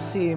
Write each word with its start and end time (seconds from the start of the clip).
se 0.00 0.34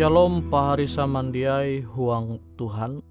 Shalom 0.00 0.48
pahari 0.48 0.88
samandiai 0.88 1.84
huang 1.84 2.40
Tuhan. 2.56 3.04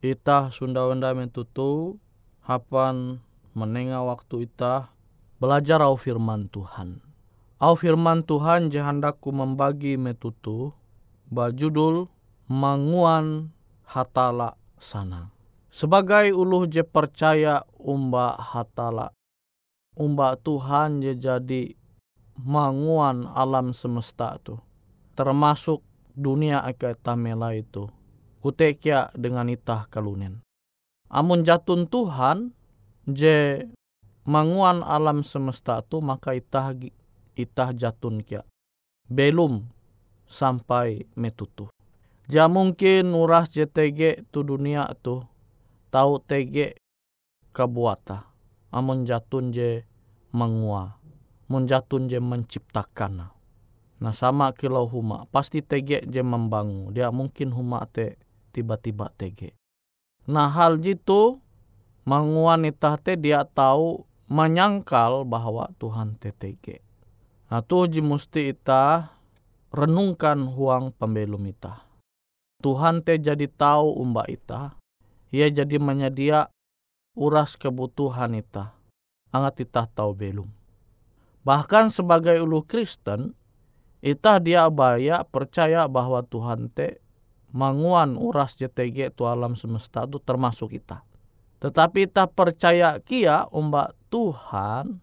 Itah 0.00 0.48
sunda 0.48 0.88
wenda 0.88 1.12
mentutu 1.12 2.00
hapan 2.40 3.20
menenga 3.52 4.00
waktu 4.00 4.48
itah 4.48 4.96
belajar 5.36 5.84
au 5.84 5.92
firman 5.92 6.48
Tuhan. 6.48 7.04
Au 7.60 7.76
firman 7.76 8.24
Tuhan 8.24 8.72
jahandaku 8.72 9.28
membagi 9.28 10.00
metutu 10.00 10.72
bajudul 11.28 12.08
manguan 12.48 13.52
hatala 13.84 14.56
sana. 14.80 15.36
Sebagai 15.68 16.32
uluh 16.32 16.64
je 16.64 16.80
percaya 16.80 17.60
umba 17.76 18.40
hatala. 18.40 19.12
Umba 20.00 20.40
Tuhan 20.40 21.04
je 21.04 21.12
jadi 21.12 21.76
manguan 22.40 23.28
alam 23.36 23.76
semesta 23.76 24.40
tu. 24.40 24.56
termasuk 25.12 25.84
dunia 26.12 26.60
aka 26.60 26.94
tamela 26.98 27.56
itu 27.56 27.88
kutekia 28.42 29.14
dengan 29.14 29.48
itah 29.48 29.86
kalunen. 29.86 30.42
Amun 31.12 31.44
jatun 31.46 31.86
Tuhan 31.86 32.56
je 33.06 33.68
manguan 34.26 34.82
alam 34.82 35.22
semesta 35.22 35.84
tu 35.84 36.02
maka 36.02 36.34
itah 36.34 36.74
itah 37.38 37.70
jatun 37.72 38.24
kia. 38.26 38.42
Belum 39.06 39.68
sampai 40.26 41.04
metutu. 41.14 41.68
Ja 42.30 42.48
mungkin 42.48 43.12
uras 43.12 43.52
JTG 43.52 44.30
tu 44.32 44.40
dunia 44.46 44.88
tu 45.04 45.20
tahu 45.92 46.22
TG 46.24 46.80
kabuata. 47.52 48.24
Amun 48.72 49.04
jatun 49.04 49.52
je 49.52 49.84
mengua. 50.32 50.96
Mun 51.52 51.68
jatun 51.68 52.08
je 52.08 52.16
menciptakan. 52.16 53.31
Nah 54.02 54.10
sama 54.10 54.50
kilau 54.50 54.90
huma. 54.90 55.30
Pasti 55.30 55.62
TG 55.62 56.10
je 56.10 56.22
membangun. 56.26 56.90
Dia 56.90 57.14
mungkin 57.14 57.54
huma 57.54 57.86
te 57.86 58.18
tiba-tiba 58.50 59.14
tege. 59.14 59.54
Nah 60.26 60.50
hal 60.50 60.82
jitu 60.82 61.38
menguan 62.02 62.66
te 63.06 63.14
dia 63.14 63.46
tahu 63.46 64.02
menyangkal 64.26 65.22
bahwa 65.22 65.70
Tuhan 65.78 66.18
TTG. 66.18 66.82
Nah 67.46 67.62
tuh 67.62 67.86
musti 68.02 68.50
ita 68.50 69.14
renungkan 69.70 70.50
huang 70.50 70.90
pembelum 70.98 71.46
ita. 71.46 71.86
Tuhan 72.58 73.06
te 73.06 73.22
jadi 73.22 73.46
tahu 73.46 74.02
umba 74.02 74.26
ita. 74.26 74.74
Ia 75.30 75.46
jadi 75.46 75.78
menyedia 75.78 76.50
uras 77.14 77.54
kebutuhan 77.54 78.34
ita. 78.34 78.74
Angat 79.30 79.62
ita 79.62 79.86
tahu 79.86 80.10
belum. 80.12 80.50
Bahkan 81.42 81.90
sebagai 81.90 82.38
ulu 82.38 82.62
Kristen, 82.66 83.34
ita 84.02 84.42
dia 84.42 84.66
baya 84.66 85.22
percaya 85.22 85.86
bahwa 85.86 86.26
Tuhan 86.26 86.74
te 86.74 86.98
manguan 87.54 88.18
uras 88.18 88.58
JTG 88.58 89.14
tu 89.14 89.30
alam 89.30 89.54
semesta 89.54 90.04
itu 90.04 90.18
termasuk 90.18 90.74
kita. 90.74 91.06
Tetapi 91.62 92.10
kita 92.10 92.26
percaya 92.26 92.98
kia 92.98 93.46
umba 93.54 93.94
Tuhan 94.10 94.98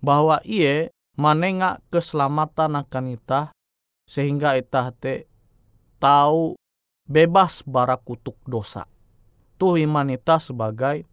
bahwa 0.00 0.40
ia 0.48 0.88
manenga 1.20 1.84
keselamatan 1.92 2.80
akan 2.80 3.04
kita 3.12 3.40
sehingga 4.08 4.56
kita 4.56 4.96
te 4.96 5.28
tahu 6.00 6.56
bebas 7.04 7.60
bara 7.68 8.00
kutuk 8.00 8.40
dosa. 8.48 8.88
Tuh 9.60 9.76
iman 9.76 10.08
kita 10.08 10.40
sebagai 10.40 11.04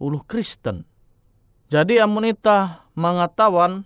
ulu 0.00 0.24
Kristen. 0.24 0.88
Jadi 1.68 1.98
amun 1.98 2.30
kita 2.30 2.88
mengatakan 2.94 3.84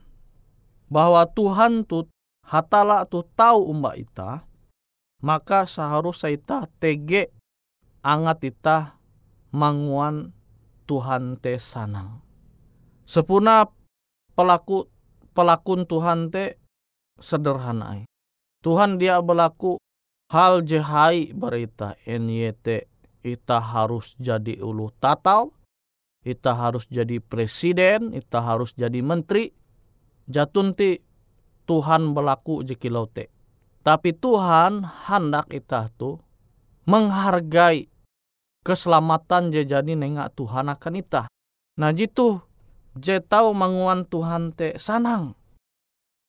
bahwa 0.91 1.27
Tuhan 1.31 1.87
tu 1.89 2.07
hatala 2.51 3.07
tu 3.07 3.23
tahu 3.23 3.71
umba 3.71 3.95
kita, 3.95 4.43
maka 5.23 5.71
seharusnya 5.71 6.35
ita 6.35 6.59
tege 6.83 7.31
angat 8.03 8.51
ita 8.51 8.99
manguan 9.55 10.35
Tuhan 10.91 11.39
te 11.39 11.55
sanang. 11.63 12.19
Sepuna 13.07 13.71
pelaku 14.35 14.91
pelakun 15.31 15.87
Tuhan 15.87 16.35
te 16.35 16.59
sederhana. 17.23 18.03
Tuhan 18.67 18.99
dia 18.99 19.23
berlaku 19.23 19.79
hal 20.35 20.67
jehai 20.67 21.31
berita 21.31 21.95
NYT 22.03 22.91
ita 23.21 23.59
harus 23.61 24.17
jadi 24.17 24.59
ulu 24.61 24.91
tatau, 24.99 25.53
ita 26.25 26.57
harus 26.57 26.89
jadi 26.89 27.21
presiden, 27.21 28.17
ita 28.17 28.41
harus 28.41 28.73
jadi 28.75 29.01
menteri. 29.05 29.53
Jatunti 30.31 31.10
Tuhan 31.71 32.11
berlaku 32.11 32.67
jekilau 32.67 33.07
te 33.07 33.31
tapi 33.81 34.11
Tuhan 34.13 34.83
hendak 34.83 35.49
kita 35.49 35.89
tuh 35.95 36.19
menghargai 36.85 37.89
keselamatan 38.61 39.49
je 39.53 39.65
jadi 39.65 39.97
nengak 39.97 40.37
Tuhan 40.37 40.69
akan 40.69 40.95
ita. 41.01 41.23
Nah 41.81 41.91
jitu 41.97 42.45
je 42.99 43.23
tahu 43.25 43.57
manguan 43.57 44.05
Tuhan 44.05 44.53
te 44.53 44.77
sanang. 44.77 45.33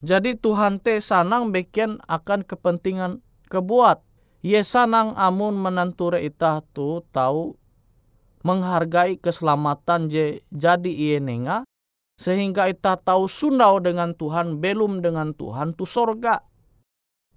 Jadi 0.01 0.39
Tuhan 0.39 0.79
te 0.79 1.03
sanang 1.03 1.51
bikin 1.51 1.99
akan 2.07 2.47
kepentingan 2.47 3.19
kebuat. 3.51 4.01
Ye 4.41 4.65
sanang 4.65 5.13
amun 5.19 5.53
menanture 5.59 6.17
ita 6.23 6.65
tu 6.73 7.05
tahu 7.13 7.53
menghargai 8.41 9.21
keselamatan 9.21 10.09
je 10.09 10.41
jadi 10.49 10.89
iye 10.89 11.21
nenga 11.21 11.61
sehingga 12.21 12.69
ita 12.69 13.01
tahu 13.01 13.25
sundau 13.25 13.81
dengan 13.81 14.13
Tuhan 14.13 14.61
belum 14.61 15.01
dengan 15.01 15.33
Tuhan 15.33 15.73
tu 15.73 15.89
sorga 15.89 16.51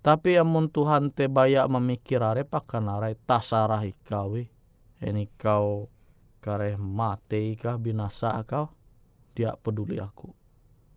tapi 0.05 0.37
amun 0.37 0.69
Tuhan 0.69 1.17
te 1.17 1.33
baya 1.33 1.65
memikir 1.65 2.21
are 2.21 2.45
pakan 2.45 2.93
are 2.93 3.17
tasarah 3.25 3.81
ikawi. 3.89 4.53
Ini 5.01 5.33
kau 5.41 5.89
kare 6.45 6.77
mati 6.77 7.57
kah 7.57 7.81
binasa 7.81 8.37
kau. 8.45 8.69
Dia 9.33 9.57
peduli 9.57 9.97
aku. 9.97 10.29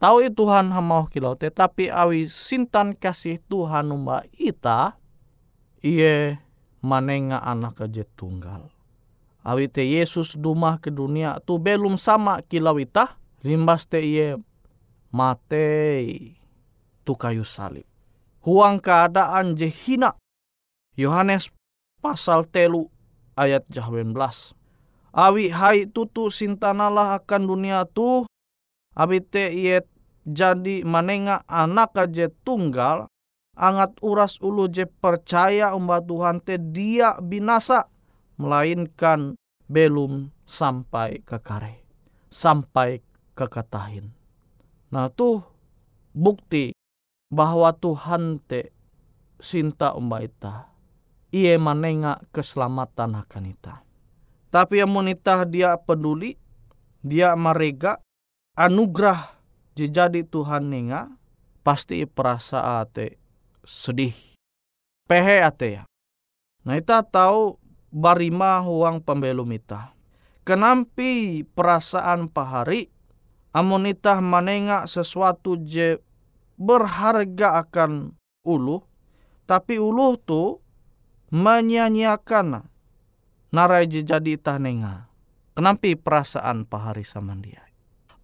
Tahu 0.03 0.27
itu 0.27 0.43
Tuhan 0.43 0.75
hamau 0.75 1.07
kilau 1.07 1.39
te 1.39 1.47
tapi 1.47 1.87
awi 1.87 2.27
sintan 2.27 2.91
kasih 2.99 3.39
Tuhan 3.47 3.95
umba 3.95 4.27
ita 4.35 4.99
iye 5.79 6.35
manenga 6.83 7.39
anak 7.39 7.87
aja 7.87 8.03
tunggal. 8.19 8.67
Awi 9.47 9.71
te 9.71 9.87
Yesus 9.87 10.35
dumah 10.35 10.83
ke 10.83 10.91
dunia 10.91 11.39
tu 11.47 11.55
belum 11.55 11.95
sama 11.95 12.43
kilau 12.43 12.75
ita 12.75 13.15
limbas 13.43 13.85
te 13.89 14.01
iye 14.01 14.39
mate 15.11 15.65
tu 17.03 17.13
kayu 17.13 17.43
salib 17.43 17.87
huang 18.47 18.79
keadaan 18.79 19.59
jehina. 19.59 20.15
Yohanes 20.95 21.51
pasal 21.99 22.47
telu 22.47 22.87
ayat 23.35 23.67
jahwen 23.67 24.15
belas. 24.15 24.55
Awi 25.11 25.51
hai 25.51 25.91
tutu 25.91 26.31
sintanalah 26.31 27.19
akan 27.19 27.43
dunia 27.43 27.83
tu. 27.83 28.23
Abi 28.95 29.19
te 29.19 29.51
iet 29.51 29.85
jadi 30.23 30.87
manenga 30.87 31.43
anak 31.45 31.99
aja 31.99 32.31
tunggal. 32.47 33.11
Angat 33.57 33.97
uras 34.05 34.37
ulu 34.39 34.69
je 34.69 34.85
percaya 34.85 35.73
umba 35.75 35.99
Tuhan 35.99 36.39
te 36.39 36.55
dia 36.55 37.19
binasa. 37.19 37.91
Melainkan 38.37 39.33
belum 39.65 40.29
sampai 40.45 41.25
ke 41.25 41.41
kare. 41.41 41.83
Sampai 42.29 43.01
ke 43.37 43.45
katahin. 43.45 44.09
Nah 44.89 45.13
tuh 45.13 45.45
bukti 46.17 46.73
bahwa 47.29 47.69
Tuhan 47.77 48.41
te 48.41 48.73
sinta 49.37 49.93
umbaita. 49.93 50.73
Ia 51.29 51.59
manenga 51.61 52.23
keselamatan 52.33 53.19
akan 53.21 53.43
ita. 53.51 53.85
Tapi 54.49 54.79
yang 54.81 54.89
monita 54.89 55.43
dia 55.43 55.75
peduli, 55.77 56.39
dia 57.03 57.35
mereka 57.35 57.99
anugerah 58.57 59.37
jadi 59.77 60.25
Tuhan 60.25 60.73
nenga, 60.73 61.13
pasti 61.61 62.01
perasa 62.09 62.81
ate 62.81 63.21
sedih. 63.61 64.15
Pehe 65.05 65.43
ate 65.45 65.67
ya. 65.77 65.83
Nah 66.65 66.79
ita 66.79 67.05
tahu 67.05 67.61
barima 67.93 68.63
huang 68.65 69.03
pembelum 69.03 69.53
ita. 69.53 69.93
Kenampi 70.47 71.43
perasaan 71.43 72.31
pahari, 72.31 72.89
amonita 73.57 74.21
manenga 74.21 74.85
sesuatu 74.85 75.57
je 75.65 75.97
berharga 76.61 77.65
akan 77.65 78.13
ulu, 78.45 78.85
tapi 79.49 79.81
ulu 79.81 80.13
tu 80.21 80.61
menyanyiakan 81.33 82.69
narai 83.49 83.89
jadi 83.89 84.37
tanenga. 84.37 85.09
Kenapa 85.57 85.89
perasaan 85.97 86.69
pahari 86.69 87.01
sama 87.01 87.33
dia? 87.41 87.65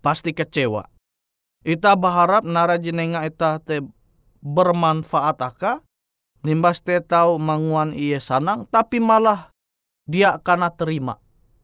Pasti 0.06 0.38
kecewa. 0.38 0.86
Ita 1.66 1.98
berharap 1.98 2.46
nara 2.46 2.78
jenenga 2.78 3.26
ita 3.26 3.58
te 3.58 3.82
bermanfaat 4.44 5.40
aka, 5.42 5.74
limbas 6.46 6.84
te 6.86 7.00
tahu 7.02 7.42
manguan 7.42 7.96
iye 7.96 8.22
sanang, 8.22 8.70
tapi 8.70 9.02
malah 9.02 9.50
dia 10.06 10.38
karena 10.44 10.70
terima. 10.70 11.18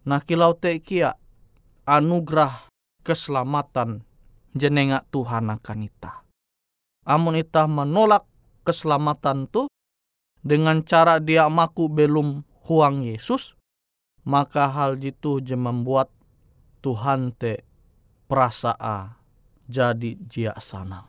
Nah 0.08 0.24
kilau 0.24 0.56
te 0.56 0.74
kia 0.80 1.20
anugerah 1.84 2.69
keselamatan 3.02 4.06
jenenga 4.54 5.04
Tuhan 5.10 5.50
akan 5.50 5.80
ita 5.86 6.24
amun 7.10 7.42
ita 7.42 7.66
menolak 7.66 8.30
keselamatan 8.62 9.50
tu 9.50 9.66
dengan 10.46 10.86
cara 10.86 11.18
dia 11.18 11.50
maku 11.50 11.90
belum 11.90 12.46
huang 12.70 13.02
Yesus, 13.02 13.58
maka 14.30 14.70
hal 14.70 15.02
itu 15.02 15.42
je 15.42 15.58
membuat 15.58 16.14
Tuhan 16.86 17.34
te 17.34 17.66
perasa 18.30 18.78
jadi 19.66 20.14
jia 20.30 20.54
sana. 20.62 21.09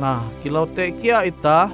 Nah, 0.00 0.24
kilau 0.40 0.64
te 0.64 0.96
kia 0.96 1.28
ita 1.28 1.68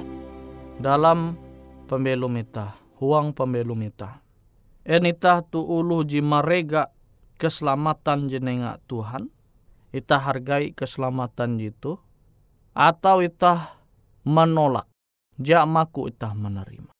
dalam 0.83 1.39
pembelum 1.87 2.35
ita, 2.35 2.75
huang 2.99 3.31
pembelum 3.31 3.79
ita. 3.87 4.19
En 4.83 5.07
ita 5.07 5.39
tu 5.47 5.63
ulu 5.63 6.03
ji 6.03 6.19
marega 6.19 6.91
keselamatan 7.39 8.27
jenenga 8.27 8.83
Tuhan, 8.83 9.31
ita 9.95 10.19
hargai 10.19 10.75
keselamatan 10.75 11.55
jitu, 11.55 12.03
atau 12.75 13.23
ita 13.23 13.79
menolak, 14.27 14.91
jak 15.39 15.63
maku 15.63 16.11
ita 16.11 16.35
menerima. 16.35 16.91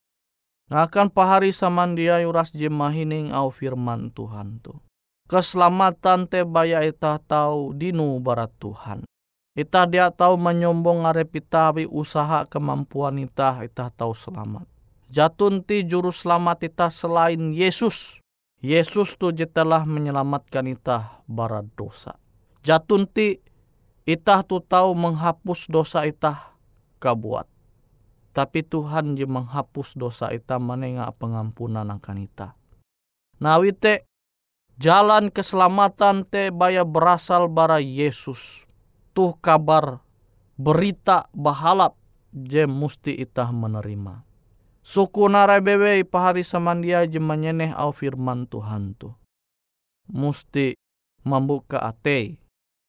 Nah 0.72 0.88
akan 0.88 1.12
pahari 1.12 1.51
samandia 1.51 2.24
yuras 2.24 2.55
jemahining 2.55 3.36
au 3.36 3.51
firman 3.51 4.15
Tuhan 4.15 4.63
tu. 4.63 4.79
Keselamatan 5.27 6.31
te 6.31 6.48
baya 6.48 6.88
ita 6.88 7.19
tahu 7.19 7.75
dinu 7.75 8.15
barat 8.24 8.55
Tuhan. 8.63 9.03
Ita 9.58 9.90
dia 9.90 10.14
tahu 10.14 10.38
menyombong 10.38 11.10
arep 11.10 11.42
ita 11.42 11.74
usaha 11.90 12.46
kemampuan 12.46 13.18
ita, 13.18 13.58
ita 13.66 13.90
tahu 13.90 14.14
selamat. 14.14 14.70
Jatun 15.10 15.66
ti 15.66 15.82
juru 15.82 16.14
selamat 16.14 16.70
ita 16.70 16.94
selain 16.94 17.58
Yesus. 17.58 18.22
Yesus 18.62 19.18
tu 19.18 19.34
je 19.34 19.50
telah 19.50 19.82
menyelamatkan 19.82 20.62
ita 20.70 21.26
bara 21.26 21.66
dosa. 21.74 22.22
Jatun 22.62 23.10
ti 23.10 23.42
ita 24.06 24.46
tu 24.46 24.62
tahu 24.62 24.94
menghapus 24.94 25.74
dosa 25.74 26.06
ita 26.06 26.54
kabuat. 27.02 27.50
Tapi 28.38 28.62
Tuhan 28.62 29.18
je 29.18 29.26
menghapus 29.26 29.98
dosa 29.98 30.30
ita 30.38 30.62
menengah 30.62 31.10
pengampunan 31.18 31.90
akan 31.98 32.30
ita. 32.30 32.54
Nawite 33.42 34.06
jalan 34.78 35.34
keselamatan 35.34 36.30
te 36.30 36.54
baya 36.54 36.86
berasal 36.86 37.50
bara 37.50 37.82
Yesus 37.82 38.67
tuh 39.18 39.34
kabar 39.42 39.98
berita 40.62 41.26
bahalap 41.34 41.98
je 42.30 42.70
musti 42.70 43.18
itah 43.18 43.50
menerima. 43.50 44.22
Suku 44.86 45.26
narai 45.26 45.66
bebe 45.66 46.06
pahari 46.06 46.46
samandia 46.46 47.02
je 47.10 47.18
menyeneh 47.18 47.74
au 47.74 47.90
firman 47.90 48.46
Tuhan 48.46 48.94
tu. 48.94 49.10
Musti 50.14 50.78
membuka 51.26 51.82
ate 51.82 52.38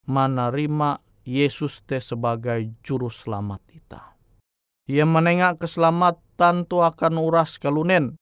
menerima 0.05 1.01
Yesus 1.25 1.81
te 1.89 1.97
sebagai 1.97 2.77
juru 2.85 3.09
selamat 3.09 3.61
kita. 3.65 4.01
Ia 4.89 5.09
menengak 5.09 5.65
keselamatan 5.65 6.69
tu 6.69 6.85
akan 6.85 7.21
uras 7.21 7.57
kalunen. 7.57 8.21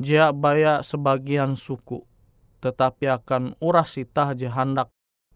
Jia 0.00 0.32
baya 0.32 0.80
sebagian 0.80 1.56
suku. 1.56 2.00
Tetapi 2.64 3.08
akan 3.08 3.56
uras 3.60 3.96
itah 4.00 4.32
je 4.36 4.48
hendak 4.48 4.88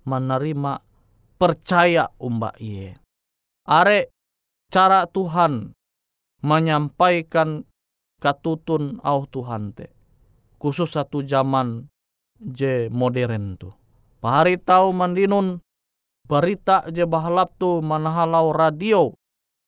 menerima 0.04 0.89
percaya 1.40 2.12
umba 2.20 2.52
iye. 2.60 3.00
Are 3.64 4.12
cara 4.68 5.08
Tuhan 5.08 5.72
menyampaikan 6.44 7.64
katutun 8.20 9.00
au 9.00 9.24
Tuhan 9.24 9.72
te. 9.72 9.88
Khusus 10.60 10.92
satu 10.92 11.24
zaman 11.24 11.88
je 12.36 12.92
modern 12.92 13.56
tu. 13.56 13.72
Pahari 14.20 14.60
tahu 14.60 14.92
mandinun 14.92 15.64
berita 16.28 16.84
je 16.92 17.08
bahalap 17.08 17.56
tu 17.56 17.80
manahalau 17.80 18.52
radio. 18.52 19.16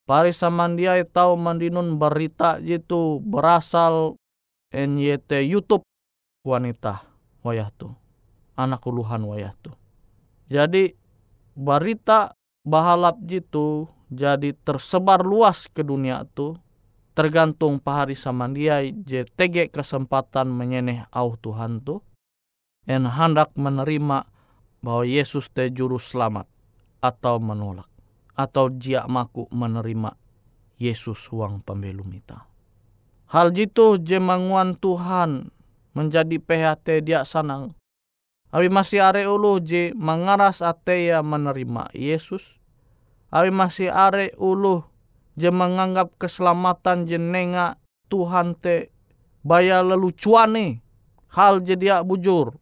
Pari 0.05 0.35
samandiai 0.35 1.09
tahu 1.09 1.41
mandinun 1.41 1.97
berita 1.97 2.61
jitu 2.61 3.23
berasal 3.25 4.21
NYT 4.69 5.49
YouTube 5.49 5.87
wanita 6.45 7.09
wayah 7.41 7.73
tu. 7.73 7.89
Anak 8.61 8.85
uluhan 8.85 9.25
wayah 9.25 9.57
tu. 9.65 9.73
Jadi 10.53 10.93
berita 11.53 12.37
bahalap 12.65 13.21
jitu 13.25 13.89
jadi 14.13 14.53
tersebar 14.53 15.25
luas 15.25 15.69
ke 15.69 15.81
dunia 15.85 16.25
tu 16.37 16.57
tergantung 17.13 17.77
pahari 17.81 18.17
samandiai 18.17 18.97
je 19.05 19.25
tege 19.37 19.69
kesempatan 19.69 20.49
menyeneh 20.49 21.09
au 21.13 21.37
Tuhan 21.37 21.85
tu 21.85 22.01
en 22.89 23.05
hendak 23.05 23.53
menerima 23.57 24.25
bahwa 24.83 25.05
Yesus 25.07 25.53
te 25.53 25.71
juru 25.71 26.01
selamat 26.01 26.49
atau 27.05 27.39
menolak 27.39 27.89
atau 28.35 28.73
jia 28.73 29.05
maku 29.07 29.47
menerima 29.53 30.17
Yesus 30.81 31.31
uang 31.31 31.63
pembelum 31.63 32.11
ita. 32.11 32.49
Hal 33.31 33.55
jitu 33.55 34.03
je 34.03 34.19
manguan 34.19 34.75
Tuhan 34.75 35.55
menjadi 35.95 36.37
PHT 36.43 37.07
dia 37.07 37.23
sanang 37.23 37.77
Abi 38.53 38.69
masih 38.69 39.01
are 39.01 39.25
ulu 39.25 39.65
je 39.65 39.97
mengaras 39.97 40.61
ate 40.61 41.09
ya 41.09 41.25
menerima 41.25 41.89
Yesus. 41.97 42.61
Abi 43.33 43.49
masih 43.49 43.89
are 43.89 44.29
ulu 44.37 44.85
je 45.41 45.49
menganggap 45.49 46.13
keselamatan 46.21 47.09
jenenga 47.09 47.81
Tuhan 48.13 48.53
te 48.53 48.93
baya 49.41 49.81
lelucuan 49.81 50.53
nih 50.53 50.71
hal 51.33 51.65
jadi 51.65 52.05
bujur. 52.05 52.53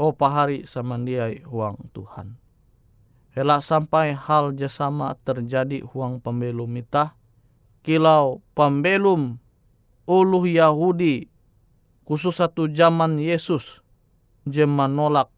Oh 0.00 0.16
pahari 0.16 0.64
samandiai 0.64 1.44
huang 1.44 1.76
Tuhan. 1.92 2.40
Hela 3.36 3.60
sampai 3.60 4.16
hal 4.16 4.56
jasama 4.56 5.12
terjadi 5.28 5.84
huang 5.84 6.24
pembelum 6.24 6.72
itah 6.80 7.12
kilau 7.84 8.40
pembelum 8.56 9.36
uluh 10.08 10.48
Yahudi 10.48 11.28
khusus 12.08 12.40
satu 12.40 12.72
zaman 12.72 13.20
Yesus 13.20 13.84
je 14.48 14.64
menolak 14.66 15.28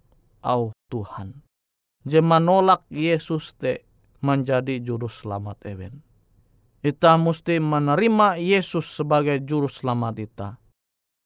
au 0.43 0.73
Tuhan 0.89 1.35
je 2.07 2.21
menolak 2.23 2.87
Yesus 2.91 3.53
te 3.59 3.85
menjadi 4.25 4.81
juru 4.81 5.09
selamat 5.09 5.59
ewen 5.69 5.95
Ita 6.81 7.21
mesti 7.21 7.61
menerima 7.61 8.41
Yesus 8.41 8.89
sebagai 8.89 9.45
juru 9.45 9.69
selamat 9.69 10.17
kita. 10.17 10.49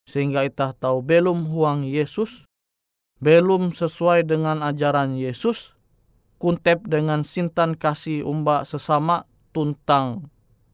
Sehingga 0.03 0.43
kita 0.51 0.75
tahu 0.75 0.99
belum 0.99 1.47
huang 1.47 1.87
Yesus, 1.87 2.51
belum 3.23 3.71
sesuai 3.71 4.27
dengan 4.27 4.67
ajaran 4.67 5.15
Yesus, 5.15 5.79
kuntep 6.43 6.91
dengan 6.91 7.23
sintan 7.23 7.79
kasih 7.79 8.27
umba 8.27 8.67
sesama 8.67 9.31
tuntang 9.55 10.27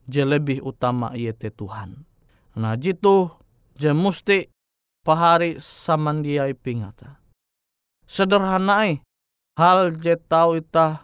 je 0.09 0.25
lebih 0.25 0.65
utama 0.65 1.13
yaitu 1.13 1.53
Tuhan. 1.53 2.09
Nah 2.57 2.75
jitu 2.81 3.29
je 3.77 3.93
musti 3.93 4.49
pahari 5.11 5.59
samandiai 5.59 6.55
pingata. 6.55 7.19
Sederhanai 8.07 9.03
hal 9.59 9.99
je 9.99 10.15
tahu 10.15 10.63
ita 10.63 11.03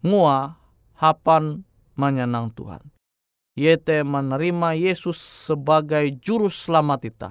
ngua 0.00 0.56
hapan 0.96 1.60
menyenang 1.92 2.48
Tuhan 2.56 2.80
yaitu 3.52 4.00
menerima 4.00 4.72
Yesus 4.80 5.20
sebagai 5.20 6.08
juru 6.24 6.48
selamat 6.48 6.98
kita. 7.04 7.30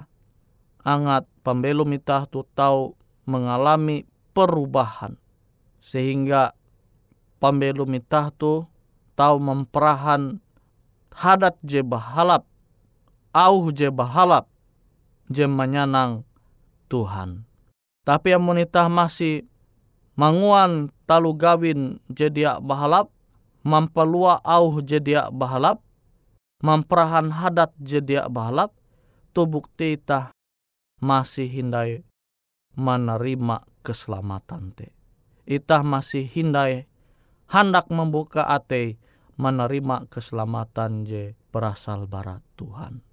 Angat 0.86 1.26
pembelum 1.42 1.90
kita 1.98 2.30
tu 2.30 2.46
tahu 2.54 2.94
mengalami 3.26 4.06
perubahan. 4.32 5.18
Sehingga 5.82 6.56
pembelum 7.42 7.92
kita 7.98 8.32
tu 8.38 8.64
tahu 9.18 9.36
memperahan 9.36 10.40
hadat 11.12 11.60
je 11.60 11.84
bahalap, 11.84 12.48
auh 13.36 13.68
je 13.68 13.92
bahalap, 13.92 14.48
je 15.28 15.44
menyenang 15.48 16.24
Tuhan. 16.88 17.48
Tapi 18.04 18.36
yang 18.36 18.44
monitah 18.44 18.92
masih 18.92 19.48
manguan 20.14 20.92
talu 21.08 21.32
gawin 21.32 22.00
jadi 22.12 22.60
bahalap, 22.60 23.08
mampalua 23.64 24.44
auh 24.44 24.84
jadi 24.84 25.32
bahalap, 25.32 25.80
memperahan 26.60 27.32
hadat 27.32 27.72
jedia 27.80 28.28
balap, 28.28 28.76
tu 29.32 29.48
bukti 29.48 29.96
tah 29.96 30.32
masih 31.00 31.48
hindai 31.48 32.04
menerima 32.76 33.64
keselamatan 33.84 34.72
te. 34.72 34.94
Itah 35.44 35.84
masih 35.84 36.24
hindai 36.24 36.88
hendak 37.52 37.92
membuka 37.92 38.48
ate 38.48 38.96
menerima 39.36 40.08
keselamatan 40.08 41.04
je 41.04 41.36
berasal 41.52 42.08
barat 42.08 42.40
Tuhan. 42.56 43.04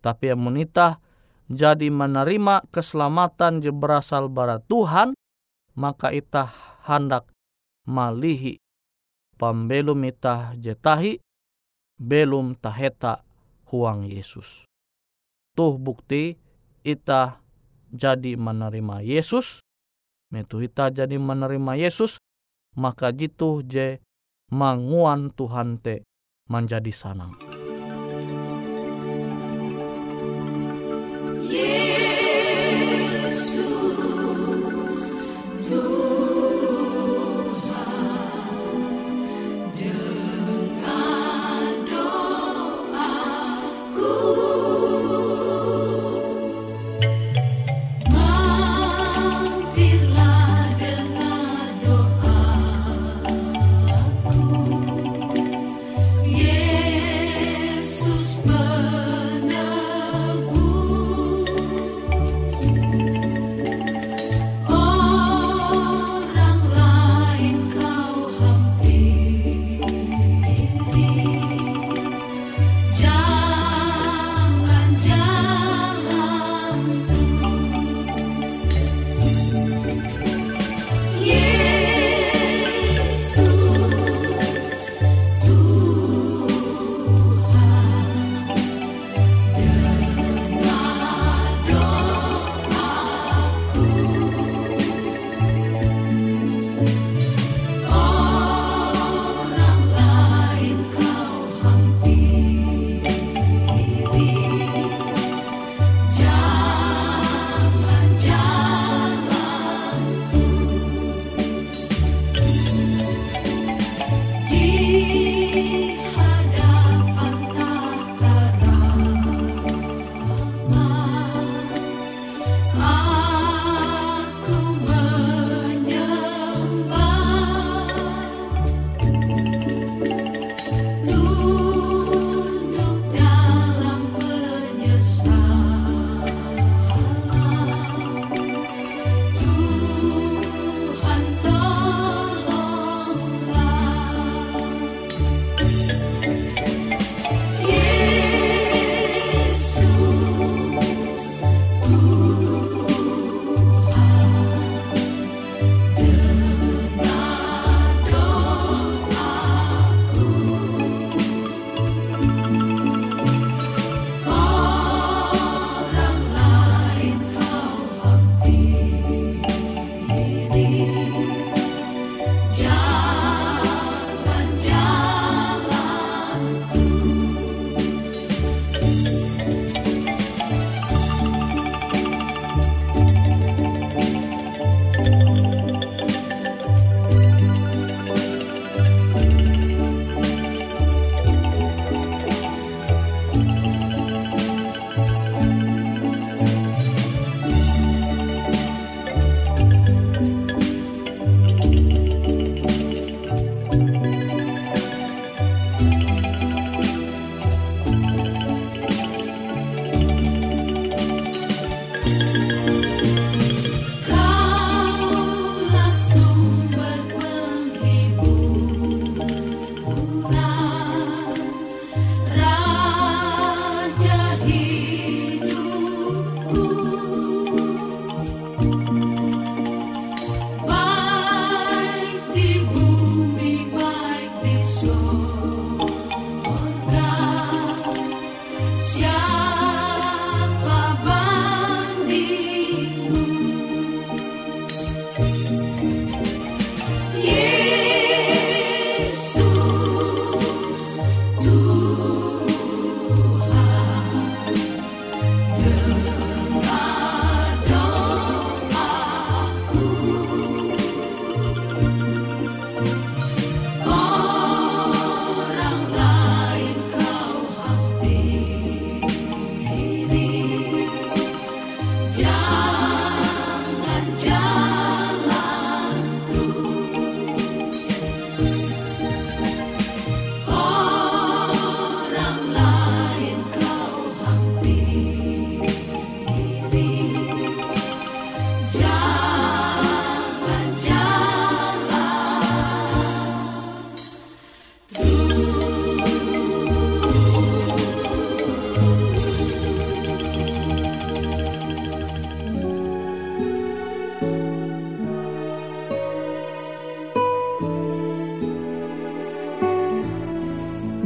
Tapi 0.00 0.32
yang 0.32 0.40
menitah 0.40 1.02
jadi 1.48 1.88
menerima 1.88 2.68
keselamatan 2.68 3.64
je 3.64 3.72
berasal 3.72 4.28
barat 4.28 4.60
Tuhan, 4.68 5.16
maka 5.72 6.12
itah 6.12 6.52
hendak 6.84 7.32
malihi 7.88 8.60
pembelum 9.40 10.04
itah 10.04 10.52
jetahi 10.60 11.16
belum 11.96 12.60
taheta 12.60 13.24
huang 13.72 14.04
Yesus. 14.06 14.68
Tuh 15.56 15.80
bukti 15.80 16.36
ita 16.84 17.40
jadi 17.88 18.36
menerima 18.36 19.02
Yesus, 19.02 19.64
metu 20.30 20.60
ita 20.60 20.92
jadi 20.92 21.16
menerima 21.16 21.80
Yesus, 21.80 22.20
maka 22.76 23.10
jitu 23.10 23.64
je 23.64 23.98
manguan 24.52 25.32
Tuhan 25.32 25.80
te 25.80 26.04
menjadi 26.46 26.92
sanang. 26.92 27.47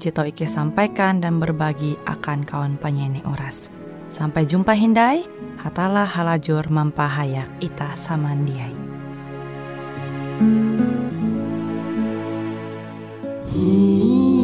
jito 0.00 0.24
Ike 0.24 0.48
sampaikan 0.48 1.20
dan 1.20 1.36
berbagi 1.36 2.00
akan 2.08 2.48
kawan 2.48 2.80
penyanyi 2.80 3.20
Uras. 3.28 3.68
Sampai 4.08 4.48
jumpa 4.48 4.72
Hindai, 4.72 5.28
hatalah 5.60 6.08
halajur 6.08 6.66
mampahayak 6.72 7.46
Ita 7.60 7.94
samandiai. 7.94 8.74
Ada 13.50 14.39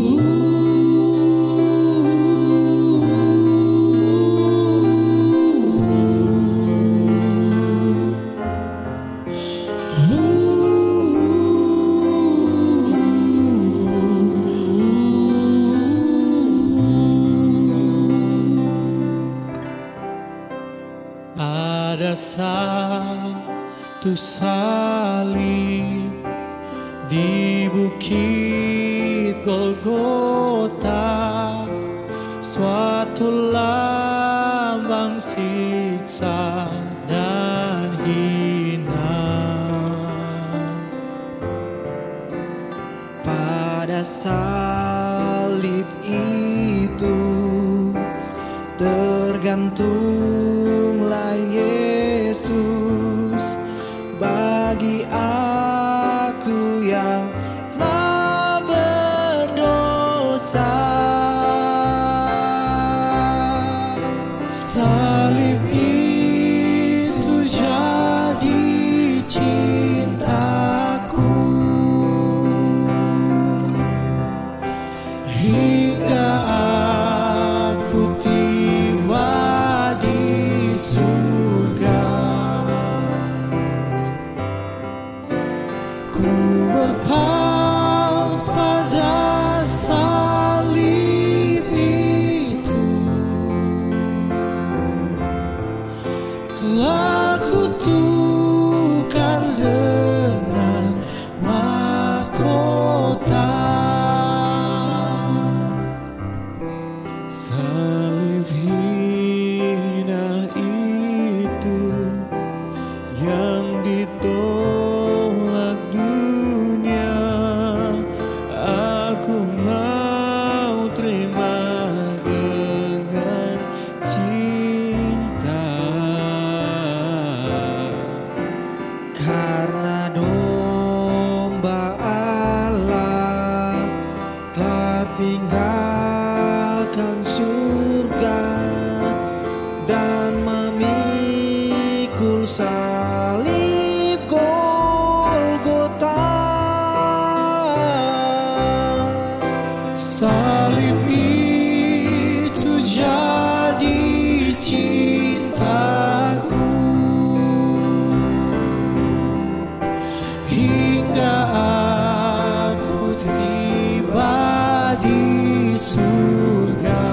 surga. 165.79 167.05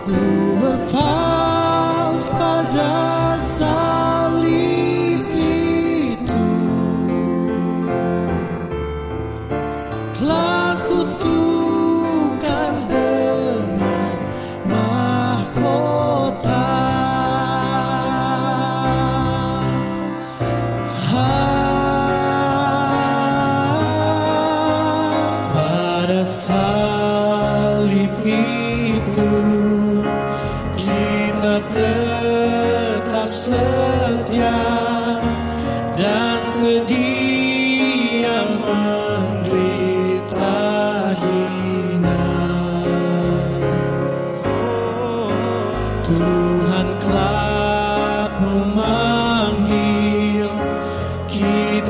Ku 0.00 0.16
berpaut 0.60 1.31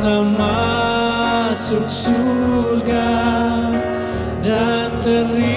telah 0.02 0.26
masuk 0.34 1.86
surga 1.86 3.14
dan 4.42 4.90
terima 4.98 5.51